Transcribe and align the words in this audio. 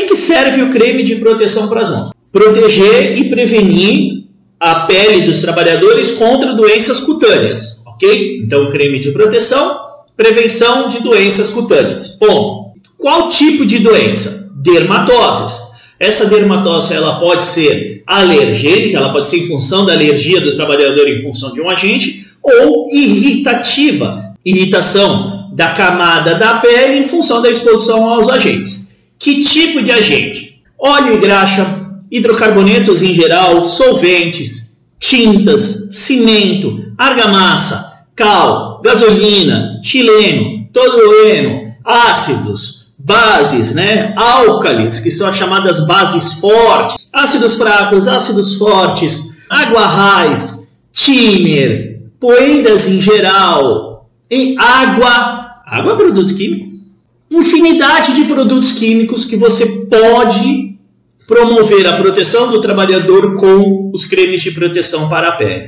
que, 0.00 0.06
que 0.06 0.16
serve 0.16 0.62
o 0.62 0.70
creme 0.70 1.02
de 1.02 1.16
proteção 1.16 1.68
para 1.68 1.80
as 1.82 1.90
mãos? 1.90 2.10
Proteger 2.32 3.18
e 3.18 3.28
prevenir 3.28 4.24
a 4.58 4.80
pele 4.80 5.22
dos 5.22 5.40
trabalhadores 5.40 6.12
contra 6.12 6.52
doenças 6.52 7.00
cutâneas, 7.00 7.82
ok? 7.86 8.40
Então, 8.44 8.70
creme 8.70 8.98
de 8.98 9.10
proteção, 9.10 9.78
prevenção 10.16 10.88
de 10.88 11.00
doenças 11.00 11.50
cutâneas. 11.50 12.08
Ponto. 12.08 12.70
Qual 12.98 13.28
tipo 13.28 13.64
de 13.64 13.78
doença? 13.78 14.50
Dermatoses. 14.62 15.70
Essa 15.98 16.26
dermatose 16.26 16.94
ela 16.94 17.18
pode 17.18 17.44
ser 17.44 18.02
alergênica, 18.06 18.96
ela 18.96 19.12
pode 19.12 19.28
ser 19.28 19.38
em 19.38 19.48
função 19.48 19.84
da 19.84 19.92
alergia 19.92 20.40
do 20.40 20.54
trabalhador 20.54 21.08
em 21.08 21.20
função 21.20 21.52
de 21.52 21.60
um 21.60 21.68
agente, 21.68 22.26
ou 22.42 22.88
irritativa, 22.90 24.34
irritação 24.44 25.50
da 25.52 25.72
camada 25.72 26.34
da 26.34 26.56
pele 26.56 26.98
em 26.98 27.04
função 27.04 27.42
da 27.42 27.50
exposição 27.50 28.08
aos 28.08 28.28
agentes. 28.28 28.89
Que 29.20 29.44
tipo 29.44 29.82
de 29.82 29.92
agente? 29.92 30.62
Óleo 30.78 31.12
e 31.12 31.18
graxa, 31.18 31.90
hidrocarbonetos 32.10 33.02
em 33.02 33.12
geral, 33.12 33.68
solventes, 33.68 34.74
tintas, 34.98 35.88
cimento, 35.92 36.94
argamassa, 36.96 38.06
cal, 38.16 38.80
gasolina, 38.82 39.78
chileno, 39.84 40.66
tolueno, 40.72 41.70
ácidos, 41.84 42.94
bases, 42.98 43.74
né, 43.74 44.14
álcalis, 44.16 45.00
que 45.00 45.10
são 45.10 45.28
as 45.28 45.36
chamadas 45.36 45.86
bases 45.86 46.40
fortes, 46.40 47.06
ácidos 47.12 47.56
fracos, 47.56 48.08
ácidos 48.08 48.54
fortes, 48.54 49.36
aguarrais, 49.50 50.74
tímer, 50.92 52.00
poeiras 52.18 52.88
em 52.88 53.02
geral, 53.02 54.08
em 54.30 54.56
água, 54.58 55.62
água 55.66 55.92
é 55.92 55.96
produto 55.96 56.34
químico, 56.34 56.70
infinidade 57.30 58.14
de 58.14 58.24
produtos 58.24 58.72
químicos 58.72 59.24
que 59.24 59.36
você 59.36 59.86
pode 59.86 60.76
promover 61.26 61.86
a 61.86 61.96
proteção 61.96 62.50
do 62.50 62.60
trabalhador 62.60 63.36
com 63.36 63.90
os 63.94 64.04
cremes 64.04 64.42
de 64.42 64.50
proteção 64.50 65.08
para 65.08 65.28
a 65.28 65.32
pele. 65.32 65.58